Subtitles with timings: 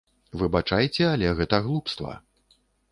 [0.41, 2.21] Выбачайце, але гэта глупства.